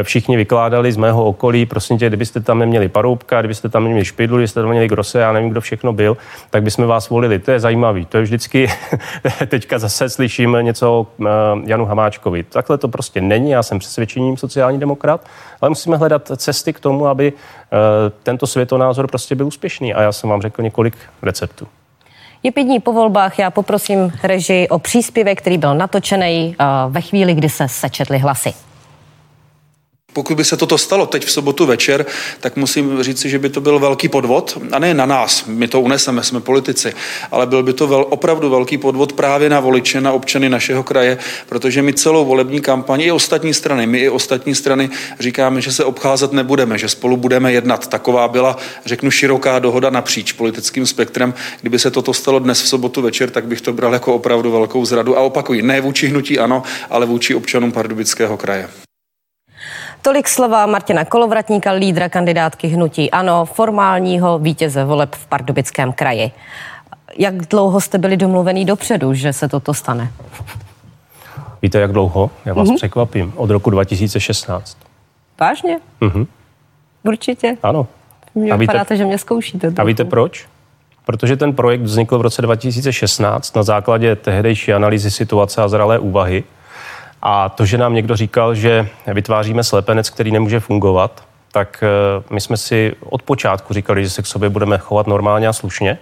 [0.03, 4.37] všichni vykládali z mého okolí, prosím tě, kdybyste tam neměli paroubka, kdybyste tam neměli špidlu,
[4.37, 6.17] kdybyste tam neměli grose, já nevím, kdo všechno byl,
[6.51, 7.39] tak bychom vás volili.
[7.39, 8.07] To je zajímavý.
[8.07, 8.69] To je vždycky,
[9.47, 11.29] teďka zase slyším něco o eh,
[11.67, 12.43] Janu Hamáčkovi.
[12.43, 15.27] Takhle to prostě není, já jsem přesvědčením sociální demokrat,
[15.61, 17.77] ale musíme hledat cesty k tomu, aby eh,
[18.23, 19.95] tento světonázor prostě byl úspěšný.
[19.95, 21.67] A já jsem vám řekl několik receptů.
[22.43, 27.01] Je pět dní po volbách, já poprosím režii o příspěvek, který byl natočený eh, ve
[27.01, 28.70] chvíli, kdy se sečetly hlasy.
[30.13, 32.07] Pokud by se toto stalo teď v sobotu večer,
[32.41, 34.59] tak musím říct, že by to byl velký podvod.
[34.73, 36.93] A ne na nás, my to uneseme, jsme politici,
[37.31, 41.19] ale byl by to vel, opravdu velký podvod právě na voliče, na občany našeho kraje,
[41.49, 45.85] protože my celou volební kampaň i ostatní strany, my i ostatní strany říkáme, že se
[45.85, 47.87] obcházet nebudeme, že spolu budeme jednat.
[47.87, 51.35] Taková byla, řeknu, široká dohoda napříč politickým spektrem.
[51.61, 54.85] Kdyby se toto stalo dnes v sobotu večer, tak bych to bral jako opravdu velkou
[54.85, 55.19] zradu.
[55.19, 58.69] A opakuji, ne vůči hnutí ano, ale vůči občanům Pardubického kraje.
[60.03, 66.31] Tolik slova Martina Kolovratníka, lídra kandidátky Hnutí Ano, formálního vítěze voleb v Pardubickém kraji.
[67.19, 70.13] Jak dlouho jste byli domluvený dopředu, že se toto stane?
[71.63, 72.31] Víte, jak dlouho?
[72.45, 72.77] Já vás mm-hmm.
[72.77, 73.33] překvapím.
[73.37, 74.79] Od roku 2016.
[75.41, 75.81] Vážně?
[76.01, 76.27] Mhm.
[77.03, 77.57] Určitě?
[77.63, 77.87] Ano.
[78.35, 79.59] Mě a víte, vypadáte, že mě zkoušíte.
[79.59, 79.81] Trochu.
[79.81, 80.47] A víte proč?
[81.05, 86.45] Protože ten projekt vznikl v roce 2016 na základě tehdejší analýzy situace a zralé úvahy,
[87.23, 92.41] a to, že nám někdo říkal, že vytváříme slepenec, který nemůže fungovat, tak eh, my
[92.41, 95.99] jsme si od počátku říkali, že se k sobě budeme chovat normálně a slušně.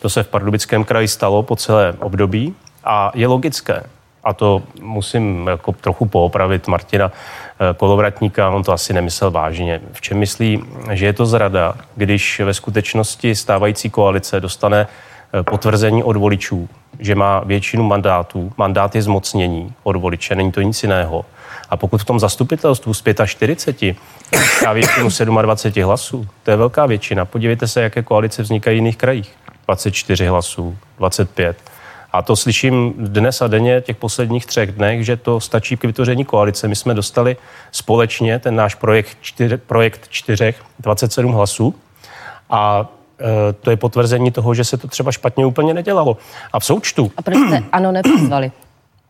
[0.00, 3.82] To se v Pardubickém kraji stalo po celé období a je logické,
[4.24, 9.80] a to musím jako trochu poopravit Martina eh, Kolovratníka, on to asi nemyslel vážně.
[9.92, 14.86] V čem myslí, že je to zrada, když ve skutečnosti stávající koalice dostane
[15.42, 16.68] potvrzení od voličů,
[16.98, 21.24] že má většinu mandátů, mandát je zmocnění od voliče, není to nic jiného.
[21.70, 23.96] A pokud v tom zastupitelstvu z 45
[24.32, 25.08] získá většinu
[25.42, 27.24] 27 hlasů, to je velká většina.
[27.24, 29.30] Podívejte se, jaké koalice vznikají v jiných krajích.
[29.66, 31.56] 24 hlasů, 25.
[32.12, 36.24] A to slyším dnes a denně těch posledních třech dnech, že to stačí k vytvoření
[36.24, 36.68] koalice.
[36.68, 37.36] My jsme dostali
[37.72, 41.74] společně ten náš projekt, čtyř, projekt čtyřech 27 hlasů
[42.50, 43.03] a Eh,
[43.60, 46.16] to je potvrzení toho, že se to třeba špatně úplně nedělalo.
[46.52, 47.12] A v součtu...
[47.16, 48.52] A proč jste ano nepozvali?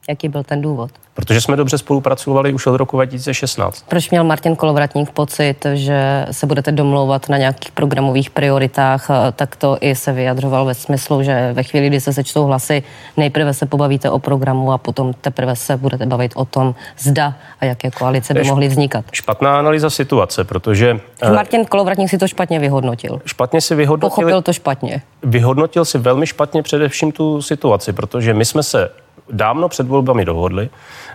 [0.08, 0.90] Jaký byl ten důvod?
[1.14, 3.84] Protože jsme dobře spolupracovali už od roku 2016.
[3.88, 9.78] Proč měl Martin Kolovratník pocit, že se budete domlouvat na nějakých programových prioritách, tak to
[9.80, 12.82] i se vyjadřoval ve smyslu, že ve chvíli, kdy se sečtou hlasy,
[13.16, 17.64] nejprve se pobavíte o programu a potom teprve se budete bavit o tom, zda a
[17.64, 19.04] jaké koalice by mohly vznikat.
[19.12, 21.00] Špatná analýza situace, protože...
[21.22, 23.20] Eh, Martin Kolovratník si to špatně vyhodnotil.
[23.26, 24.10] Špatně si vyhodnotil.
[24.10, 25.02] Pochopil to špatně.
[25.22, 28.90] Vyhodnotil si velmi špatně především tu situaci, protože my jsme se
[29.30, 30.70] dávno před volbami dohodli,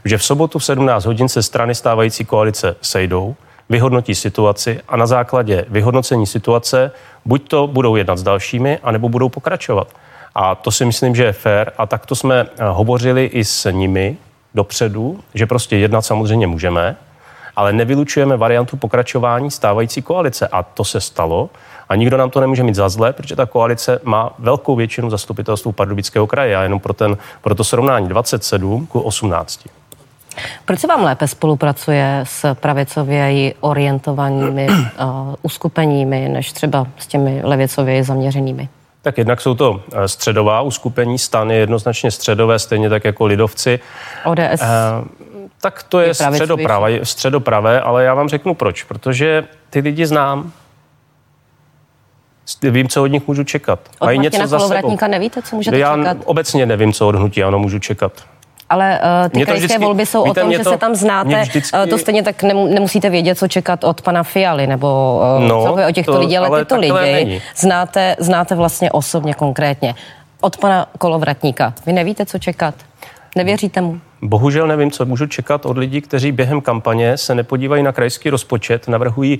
[0.06, 3.36] že v sobotu v 17 hodin se strany stávající koalice sejdou,
[3.70, 6.92] vyhodnotí situaci a na základě vyhodnocení situace
[7.26, 9.88] buď to budou jednat s dalšími, anebo budou pokračovat.
[10.36, 11.72] A to si myslím, že je fér.
[11.78, 14.18] A takto jsme eh, hovořili i s nimi
[14.56, 16.96] dopředu, že prostě jednat samozřejmě můžeme,
[17.56, 20.48] ale nevylučujeme variantu pokračování stávající koalice.
[20.48, 21.50] A to se stalo.
[21.90, 25.74] A nikdo nám to nemůže mít za zlé, protože ta koalice má velkou většinu zastupitelství
[25.74, 26.56] Pardubického kraje.
[26.56, 29.68] A jenom pro, ten, pro to srovnání 27 ku 18.
[30.66, 34.76] Proč se vám lépe spolupracuje s pravicově orientovanými uh,
[35.42, 38.70] uskupeními, než třeba s těmi levicově zaměřenými?
[39.02, 43.80] Tak jednak jsou to eh, středová uskupení, stan je jednoznačně středové, stejně tak jako lidovci.
[44.26, 44.62] ODS?
[44.62, 45.08] Uh,
[45.62, 48.84] Tak to je středopravé, středopravé, ale já vám řeknu proč.
[48.84, 50.52] Protože ty lidi znám,
[52.64, 53.80] vím, co od nich můžu čekat.
[54.00, 54.98] Od Mají něco za sebou.
[55.08, 56.18] nevíte, co můžete Já čekat?
[56.26, 58.12] obecně nevím, co od hnutí ano můžu čekat.
[58.70, 61.42] Ale uh, ty krajské vždycky, volby jsou víte, o tom, že to, se tam znáte.
[61.42, 61.78] Vždycky...
[61.78, 65.92] Uh, to stejně tak nemusíte vědět, co čekat od pana Fialy nebo uh, no, o
[65.92, 69.96] těchto lidí, ale, ale tyto lidi znáte, znáte vlastně osobně konkrétně.
[70.42, 71.74] Od pana Kolovratníka.
[71.86, 72.76] Vy nevíte, co čekat?
[73.36, 74.00] Nevěříte mu?
[74.22, 78.88] Bohužel nevím, co můžu čekat od lidí, kteří během kampaně se nepodívají na krajský rozpočet,
[78.88, 79.40] navrhují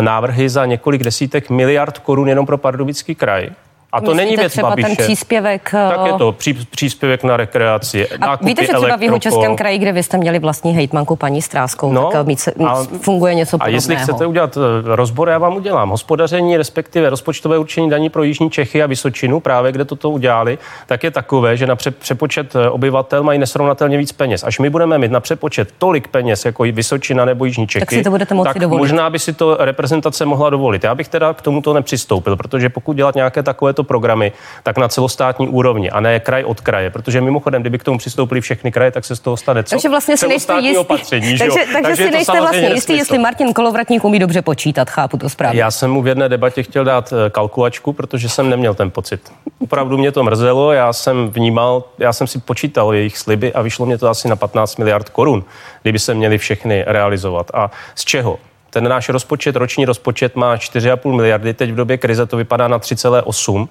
[0.00, 3.50] návrhy za několik desítek miliard korun jenom pro Pardubický kraj
[3.92, 4.88] a to Myslíte není věc třeba Babiše.
[4.88, 5.70] ten příspěvek...
[5.70, 9.78] Tak je to pří, příspěvek na rekreaci, A víte, že třeba v jeho českém kraji,
[9.78, 13.74] kde vy jste měli vlastní hejtmanku paní Stráskou, no, tak mít, a, funguje něco podobného.
[13.74, 15.90] A jestli chcete udělat eh, rozbor, já vám udělám.
[15.90, 21.04] Hospodaření, respektive rozpočtové určení daní pro Jižní Čechy a Vysočinu, právě kde toto udělali, tak
[21.04, 24.44] je takové, že na přepočet eh, obyvatel mají nesrovnatelně víc peněz.
[24.44, 28.02] Až my budeme mít na přepočet tolik peněz jako Vysočina nebo Jižní Čechy, tak, si
[28.02, 28.80] to budete moci tak dovolit.
[28.80, 30.84] možná by si to reprezentace mohla dovolit.
[30.84, 33.42] Já bych teda k tomuto nepřistoupil, protože pokud dělat nějaké
[33.76, 37.84] takovéto programy, tak na celostátní úrovni a ne kraj od kraje, protože mimochodem, kdyby k
[37.84, 39.70] tomu přistoupili všechny kraje, tak se z toho stane co?
[39.70, 40.78] Takže vlastně si nejste jistý.
[40.78, 45.16] Opatření, takže, takže, takže si nejste vlastně jistý, jestli Martin Kolovratník umí dobře počítat, chápu
[45.16, 45.60] to správně.
[45.60, 49.32] Já jsem mu v jedné debatě chtěl dát eh, kalkulačku, protože jsem neměl ten pocit.
[49.58, 53.86] Opravdu mě to mrzelo, já jsem vnímal, já jsem si počítal jejich sliby a vyšlo
[53.86, 55.44] mě to asi na 15 miliard korun,
[55.82, 57.50] kdyby se měli všechny realizovat.
[57.54, 58.38] A z čeho?
[58.76, 62.78] Ten náš rozpočet, roční rozpočet má 4,5 miliardy, teď v době krize to vypadá na
[62.78, 63.68] 3,8,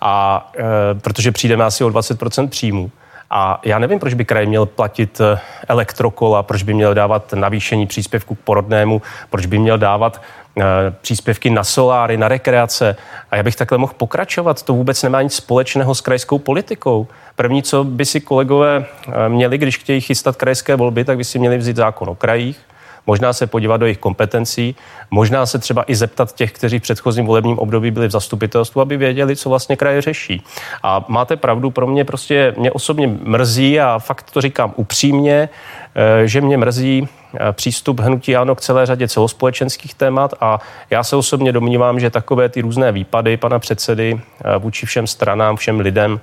[0.00, 2.90] a, e, protože přijdeme asi o 20% příjmů.
[3.30, 7.86] A já nevím, proč by kraj měl platit e, elektrokola, proč by měl dávat navýšení
[7.86, 10.22] příspěvku k porodnému, proč by měl dávat
[10.58, 10.62] e,
[11.00, 12.96] příspěvky na soláry, na rekreace.
[13.30, 14.62] A já bych takhle mohl pokračovat.
[14.62, 17.06] To vůbec nemá nic společného s krajskou politikou.
[17.34, 21.38] První, co by si kolegové e, měli, když chtějí chystat krajské volby, tak by si
[21.38, 22.60] měli vzít zákon o krajích,
[23.06, 24.76] možná se podívat do jejich kompetencí,
[25.10, 28.96] možná se třeba i zeptat těch, kteří v předchozím volebním období byli v zastupitelstvu, aby
[28.96, 30.42] věděli, co vlastně kraje řeší.
[30.82, 35.48] A máte pravdu, pro mě prostě, mě osobně mrzí a fakt to říkám upřímně,
[35.94, 40.58] eh, že mě mrzí eh, přístup hnutí ANO k celé řadě celospolečenských témat a
[40.90, 45.56] já se osobně domnívám, že takové ty různé výpady pana předsedy eh, vůči všem stranám,
[45.56, 46.20] všem lidem,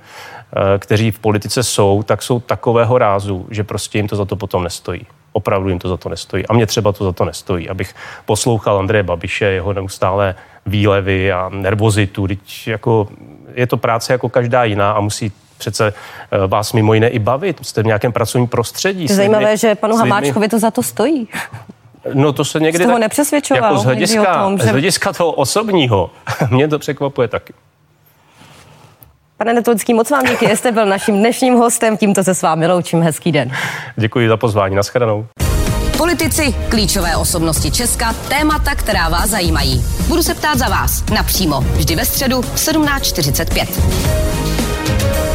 [0.78, 4.64] kteří v politice jsou, tak jsou takového rázu, že prostě jim to za to potom
[4.64, 6.46] nestojí opravdu jim to za to nestojí.
[6.46, 7.94] A mě třeba to za to nestojí, abych
[8.24, 10.34] poslouchal Andreje Babiše, jeho neustále
[10.66, 12.26] výlevy a nervozitu.
[12.26, 13.08] Teď jako,
[13.54, 15.92] je to práce jako každá jiná a musí přece
[16.30, 17.66] eh, vás mimo jiné i bavit.
[17.66, 19.06] Jste v nějakém pracovním prostředí.
[19.08, 21.28] Je zajímavé, lidmi, že panu Hamáčkovi to za to stojí.
[22.14, 22.84] No to se někdy...
[22.84, 23.72] Jste ho nepřesvědčoval.
[23.72, 24.64] Jako z hlediska, tom, že...
[24.64, 26.10] z hlediska toho osobního,
[26.50, 27.52] mě to překvapuje taky.
[29.36, 33.02] Pane Netolický, moc vám díky, jste byl naším dnešním hostem, tímto se s vámi loučím,
[33.02, 33.52] hezký den.
[33.96, 35.26] Děkuji za pozvání, nashledanou.
[35.98, 39.84] Politici, klíčové osobnosti Česka, témata, která vás zajímají.
[40.08, 45.33] Budu se ptát za vás napřímo, vždy ve středu v 17.45.